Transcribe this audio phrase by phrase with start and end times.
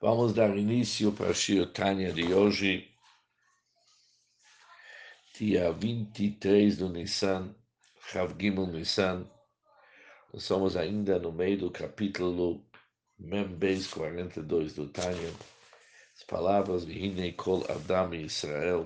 [0.00, 2.88] Vamos dar início para a Shir Tanya de hoje,
[5.36, 7.52] dia 23 do Nissan,
[8.06, 9.28] Chav Gimel Nissan.
[10.32, 12.64] Nós somos ainda no meio do capítulo
[13.18, 15.32] Membeis 42 do Tanya.
[16.14, 18.84] As palavras Vihinei Kol Adam Israel,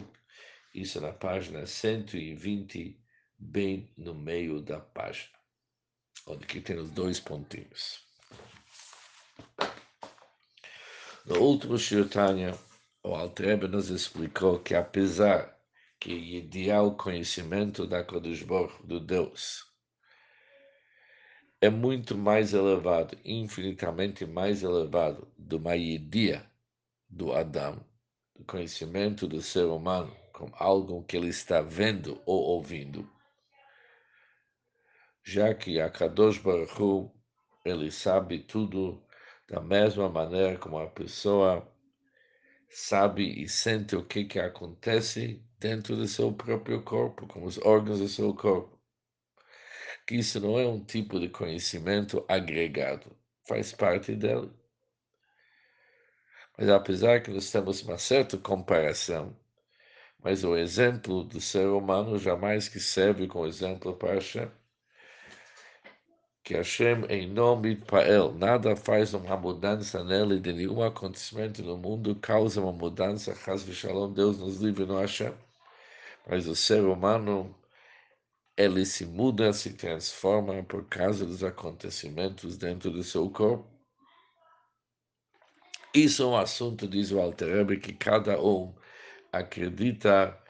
[0.74, 2.98] isso na página 120,
[3.38, 5.38] bem no meio da página,
[6.26, 8.11] onde aqui tem os dois pontinhos.
[11.24, 12.52] No último Shirtanya,
[13.04, 15.56] o Altrebe nos explicou que apesar
[16.00, 18.44] que o ideal conhecimento da Kodesh
[18.82, 19.64] do Deus,
[21.60, 26.44] é muito mais elevado, infinitamente mais elevado do Maiedia
[27.08, 27.86] do Adão,
[28.34, 33.08] do conhecimento do ser humano, como algo que ele está vendo ou ouvindo,
[35.22, 37.14] já que a Kadosh Baruch Hu,
[37.64, 39.00] ele sabe tudo
[39.48, 41.66] da mesma maneira como a pessoa
[42.70, 47.98] sabe e sente o que, que acontece dentro do seu próprio corpo, como os órgãos
[48.00, 48.78] do seu corpo.
[50.06, 54.50] Que isso não é um tipo de conhecimento agregado, faz parte dele.
[56.58, 59.36] Mas apesar que nós temos uma certa comparação,
[60.22, 64.50] mas o exemplo do ser humano jamais que serve como exemplo para Hashem
[66.44, 71.78] que Hashem em nome para ele nada faz uma mudança nele de nenhum acontecimento no
[71.78, 75.32] mundo causa uma mudança, Chaz Shalom, Deus nos livre no Hashem.
[76.28, 77.54] Mas o ser humano,
[78.56, 83.66] ele se muda, se transforma por causa dos acontecimentos dentro do seu corpo.
[85.94, 88.74] Isso é um assunto, diz o Alter que cada um
[89.32, 90.41] acredita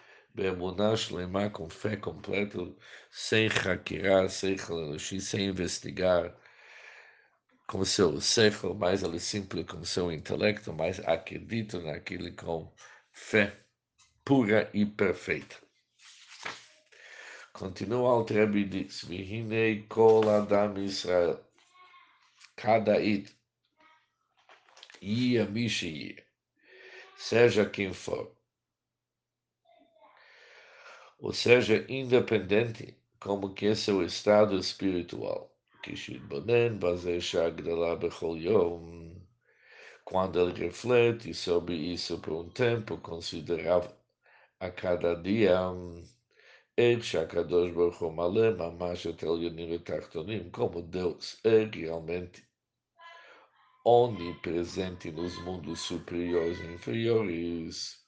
[0.97, 2.59] Shlema, com fé completa,
[3.11, 6.35] sem hakirar, sem halanushi, sem investigar,
[7.67, 12.73] com seu seichel, mais ali simples, com seu intelecto, mas acredito naquilo com
[13.13, 13.59] fé
[14.25, 15.57] pura e perfeita.
[17.53, 21.39] Continua o Trebi diz, Vihinei kol adam Israel,
[22.57, 23.31] cada it,
[25.01, 26.17] ia mishi
[27.17, 28.35] seja quem for,
[31.23, 35.57] ou seja, independente como que é seu estado espiritual.
[40.05, 43.95] Quando ele reflete sobre isso por um tempo considerável
[44.59, 45.61] a cada dia,
[50.51, 52.45] como Deus é realmente
[53.85, 58.02] onipresente nos mundos superiores e inferiores.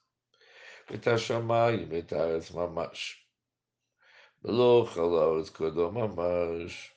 [0.94, 3.26] את השמיים ואת הארץ ממש.
[4.44, 6.94] ולא חלאות כבודו ממש.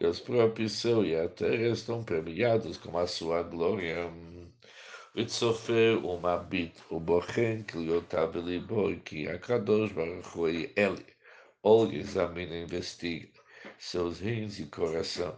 [0.00, 4.10] E os próprios céu e a terra estão premiados com a sua glória.
[5.16, 11.02] וצופה ומביט ובוחן כליותיו בליבו כי הקדוש ברוך הוא אלי.
[11.68, 13.40] Olha, examina e investiga
[13.76, 15.36] seus rins e coração,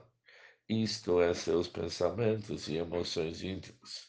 [0.69, 4.09] isto é, seus pensamentos e emoções íntimas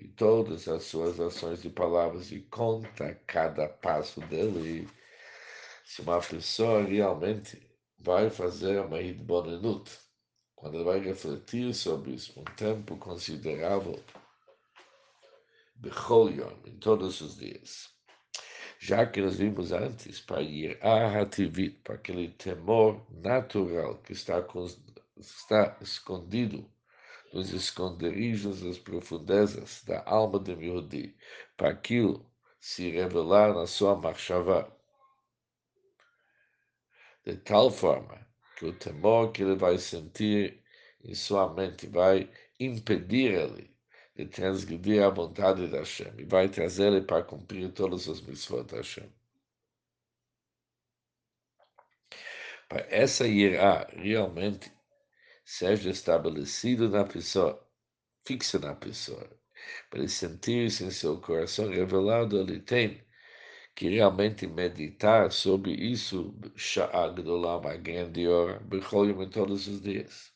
[0.00, 4.88] e todas as suas ações e palavras e conta cada passo dele.
[5.84, 7.60] Se uma pessoa realmente
[7.98, 9.90] vai fazer uma hitbonenut,
[10.54, 14.02] quando ele vai refletir sobre isso um tempo considerável,
[16.66, 17.90] em todos os dias.
[18.78, 24.42] Já que nós vimos antes, para ir a Hativit, para aquele temor natural que está,
[25.18, 26.66] está escondido
[27.32, 31.16] nos esconderijos das profundezas da alma de Yehudi,
[31.56, 32.30] para aquilo
[32.60, 34.70] se revelar na sua marchava.
[37.24, 38.26] De tal forma
[38.56, 40.62] que o temor que ele vai sentir
[41.02, 43.70] em sua mente vai impedir ele
[44.14, 48.64] de transgredir a vontade da Hashem e vai trazer ele para cumprir todos os mitzvot
[48.64, 49.10] da Hashem.
[52.68, 54.70] Para essa irá realmente
[55.44, 57.66] seja estabelecido na pessoa,
[58.26, 59.28] fixa na pessoa,
[59.90, 63.04] para ele sentir-se em seu coração revelado, ele tem
[63.74, 68.60] que realmente meditar sobre isso, Sha'agdolam, grande hora,
[69.22, 70.32] em todos os dias.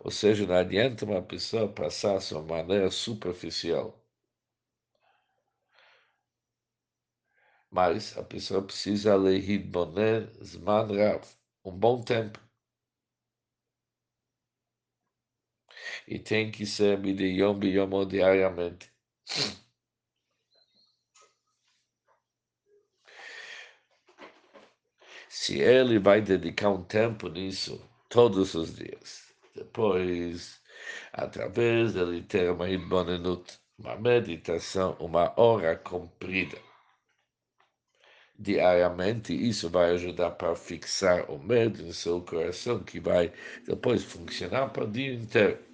[0.00, 4.00] Ou seja, não adianta uma pessoa passar de uma maneira superficial.
[7.70, 11.24] Mas a pessoa precisa ler Boné Zman Rav,
[11.64, 12.38] um bom tempo.
[16.06, 18.92] E tem que ser de yom biyom diariamente.
[25.28, 30.60] Se ele vai dedicar um tempo nisso todos os dias, depois
[31.12, 36.58] através dele ter uma idbonenut, uma meditação, uma hora comprida.
[38.38, 43.32] Diariamente, isso vai ajudar para fixar o medo no seu coração, que vai
[43.66, 45.71] depois funcionar para o dia inteiro.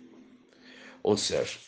[1.08, 1.60] Ou seja,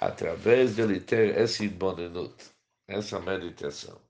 [0.00, 2.34] através dele ter esse idbonenut,
[2.86, 4.00] essa meditação,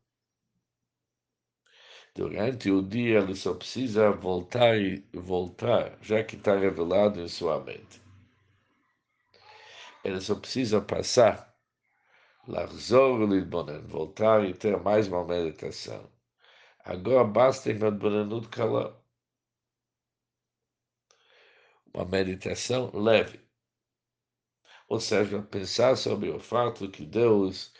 [2.19, 7.60] Durante o dia ele só precisa voltar e voltar, já que está revelado em sua
[7.60, 8.02] mente.
[10.05, 11.55] Ele só precisa passar,
[12.49, 16.10] לחזור ולהתבונן, voltar e ter mais uma meditação.
[16.84, 19.01] Agora basta uma התבוננות קלה.
[21.94, 23.40] Uma meditação leve.
[24.90, 27.72] Ou seja, pensar sobre o fato que Deus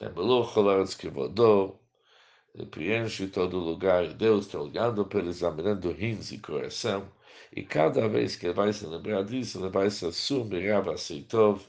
[0.00, 0.54] é Meluch
[0.96, 1.78] que Kevodó,
[2.54, 7.10] ele preenche todo lugar, e Deus está olhando para ele, examinando rins e coração,
[7.54, 11.62] e cada vez que ele vai se lembrar disso, ele vai se assumir, aceitov,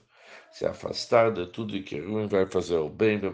[0.52, 3.30] se afastar de tudo que é ruim, vai fazer o bem, de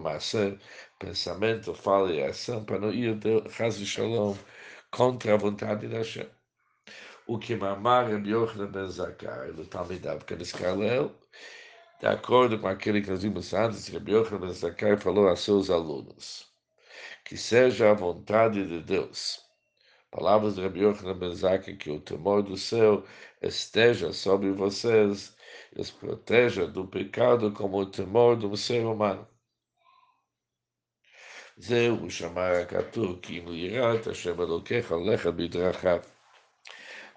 [0.00, 0.58] maçã,
[0.98, 3.16] pensamento, fala e ação, para não ir
[3.78, 4.34] de Shalom
[4.90, 6.35] contra a vontade da Hashem
[7.27, 11.11] O que mamar é Yochanan ben Zakar, ele Talmidav Kaniskalel,
[11.99, 15.69] de acordo com aquele que nós vimos antes, Rabbi Yochanan ben Zakkai falou a seus
[15.69, 16.47] alunos,
[17.23, 19.39] que seja a vontade de Deus.
[20.11, 23.05] Palavras de Rabbi Yochanan ben Zakkai, que o temor do céu
[23.41, 25.35] esteja sobre vocês
[25.75, 29.27] e os proteja do pecado como o temor do ser humano.
[31.57, 35.99] זהו שמר הכתוב, כי אם ליראת השם אלוקיך לך בדרכיו.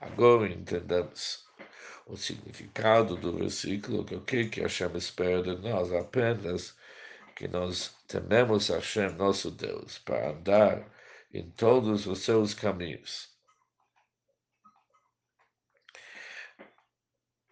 [0.02, 1.46] Agora entendemos
[2.06, 5.92] o significado do versículo, que o que, que Hashem espera de nós?
[5.92, 6.76] Apenas
[7.36, 10.90] que nós tememos Hashem, nosso Deus, para andar
[11.34, 13.30] em todos os seus caminhos.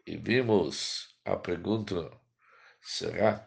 [0.06, 2.10] E vimos a pergunta:
[2.82, 3.46] será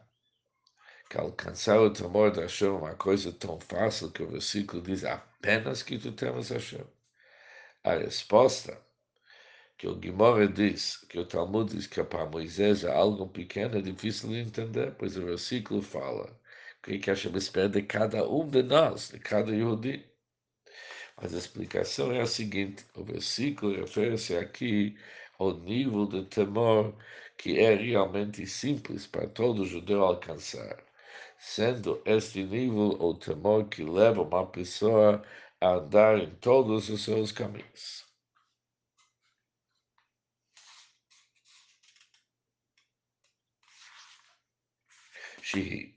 [1.08, 5.04] que alcançar o temor de Hashem é uma coisa tão fácil que o versículo diz
[5.04, 6.86] apenas que tu temas Hashem?
[7.82, 8.89] A resposta
[9.80, 13.80] que o Guimora diz, que o Talmud diz que para Moisés é algo pequeno, é
[13.80, 16.38] difícil de entender, pois o versículo fala
[16.78, 20.04] o que Hashem espera de cada um de nós, de cada Yehudi.
[21.16, 24.98] Mas a explicação é a seguinte: o versículo refere-se aqui
[25.38, 26.94] ao nível de temor
[27.38, 30.84] que é realmente simples para todo judeu alcançar,
[31.38, 35.22] sendo este nível o temor que leva uma pessoa
[35.58, 38.09] a andar em todos os seus caminhos.
[45.50, 45.96] Shihi.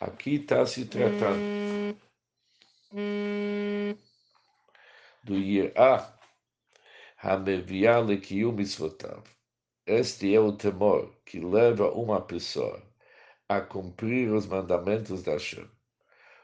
[0.00, 1.98] Aqui está se tratando
[5.22, 6.18] do Yirah
[7.18, 9.22] Hameviah Lekiyum Mitzvotav.
[9.86, 12.82] Este é o temor que leva uma pessoa
[13.50, 15.68] a cumprir os mandamentos da Hashem,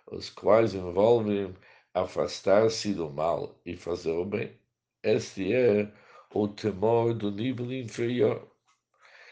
[0.07, 1.57] os quais envolvem
[1.95, 4.61] afastar-se do mal e fazer o bem.
[5.03, 5.91] Este é
[6.35, 8.47] o temor do nível inferior,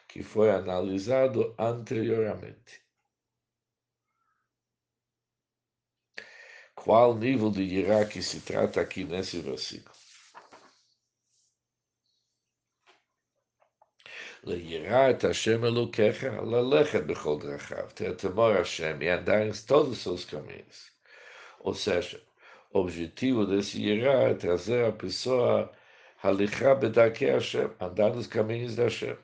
[0.08, 2.83] que foi analisado anteriormente.
[6.83, 9.99] Qual nível de Yirá que se trata aqui nesse versículo?
[14.43, 19.97] ליראת השם אלוקיך, ללכת בכל דרכיו, ter temor a Hashem e andar em todos os
[19.99, 20.91] seus caminhos.
[21.59, 22.21] Ou seja,
[22.71, 25.71] o objetivo desse irá é trazer a pessoa
[26.23, 29.17] a lichar bedarkei Hashem, andar nos caminhos da Hashem.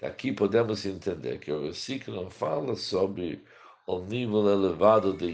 [0.00, 3.44] Daqui podemos entender que o versículo não fala sobre
[3.87, 5.31] o nível elevado de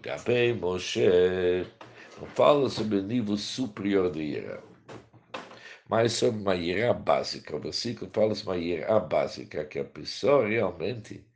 [0.00, 1.00] Gabei Moshe
[2.20, 4.62] não fala sobre o nível superior de Ira,
[5.88, 7.56] mas sobre uma Ira básica.
[7.56, 11.26] O versículo fala sobre uma Ira básica, que a pessoa realmente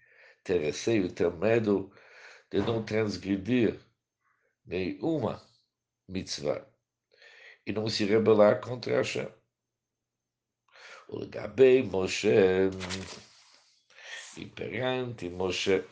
[0.45, 1.91] ter receio, ter medo
[2.51, 3.81] de não transgredir
[4.65, 5.48] nenhuma
[6.09, 6.67] mitzvah
[7.67, 9.29] e não se rebelar contra Hashem.
[11.09, 12.71] O Gabei Moshe
[14.37, 15.85] e perante Moshe.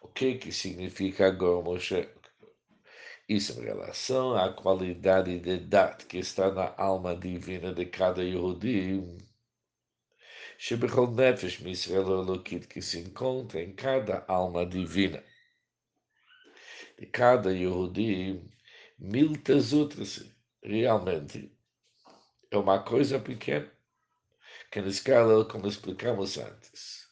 [0.00, 2.08] O que que significa agora Moshe?
[3.28, 9.18] Isso em relação à qualidade de dat que está na alma divina de cada Yehudi,
[10.58, 15.22] Shebechol Nefesh Misrael Elokit, que se encontra em cada alma divina
[16.98, 18.40] de cada Yehudi,
[19.02, 20.24] mil tesutras,
[20.62, 21.50] realmente
[22.52, 23.68] é uma coisa pequena.
[24.70, 27.08] que na escala, como explicamos antes,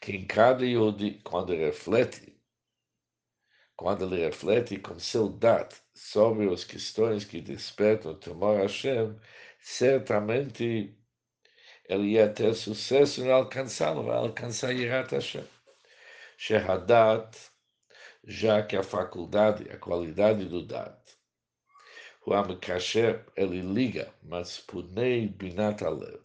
[0.00, 2.36] que em cada Yodi, quando reflete,
[3.76, 9.16] quando ele reflete com seu dado sobre as questões que despertam o temor a Hashem,
[9.62, 10.98] certamente
[11.88, 15.46] ele ia ter sucesso em alcançá-lo, alcançar Yirat Hashem.
[16.36, 17.38] Shehadat,
[18.26, 21.00] já que a faculdade, a qualidade do dado,
[22.26, 26.20] o Amekasher, ele liga, mas punei binat alev.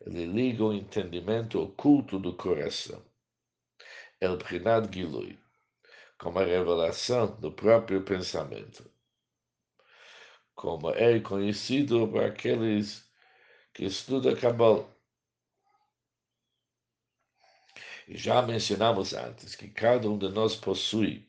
[0.00, 3.04] Ele liga o entendimento oculto do coração.
[4.20, 5.36] El Brinat Gilui,
[6.16, 8.88] como a revelação do próprio pensamento.
[10.54, 13.04] Como é conhecido por aqueles
[13.74, 14.86] que estudam Kabbalah.
[17.97, 21.28] E já mencionamos antes que cada um de nós possui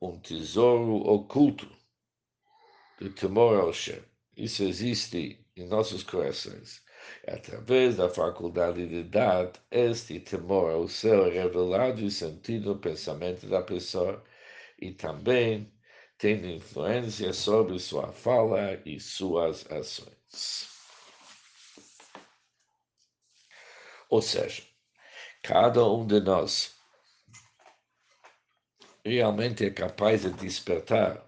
[0.00, 1.70] um tesouro oculto
[3.00, 4.02] de temor ao Shem.
[4.36, 6.82] Isso existe em nossos corações.
[7.28, 13.46] Através da faculdade de dar, este temor ao céu é revelado e sentido no pensamento
[13.46, 14.24] da pessoa
[14.80, 15.70] e também
[16.16, 20.68] tem influência sobre sua fala e suas ações.
[24.08, 24.62] Ou seja,
[25.44, 26.74] cada um de nós
[29.04, 31.22] realmente é capaz de despertar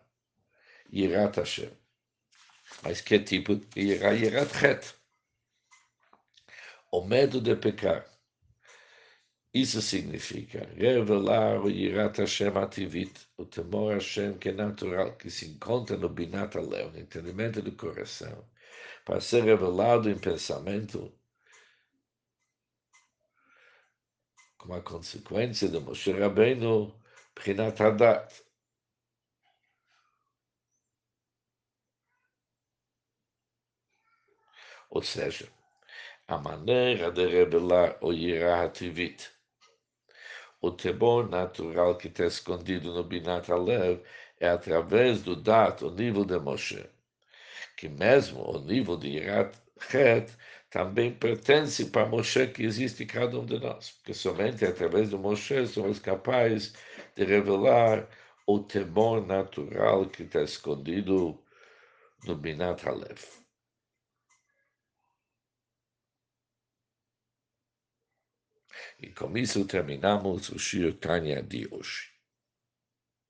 [0.90, 1.70] Yirat Hashem.
[2.82, 4.16] Mas que tipo de Yirat?
[4.16, 4.94] Yirat.
[6.90, 8.06] O medo de pecar.
[9.52, 15.28] Isso significa revelar o Yirat Hashem ativit, o temor a Hashem que é natural, que
[15.28, 18.48] se encontra no Binat Aleu, no entendimento do coração,
[19.04, 21.12] para ser revelado em pensamento
[24.66, 26.92] como a consequência de Moshe Rabbeinu,
[27.34, 28.42] Prinat Hadat.
[34.90, 35.48] Ou seja,
[36.26, 39.30] a maneira de revelar o Yirahativit,
[40.60, 44.02] o temor natural que está escondido no Binat Alev,
[44.40, 46.90] é através do Dat, o nível de Moshe,
[47.76, 49.56] que mesmo o nível de Yirat
[50.70, 55.18] Também pertence para Moshe que existe em cada um de nós, porque somente através do
[55.18, 56.74] Moshe somos capazes
[57.14, 58.08] de revelar
[58.46, 61.42] o temor natural que está escondido
[62.26, 63.40] no Binat Aleph.
[69.00, 72.15] E com isso terminamos o Shir Tanya de hoje.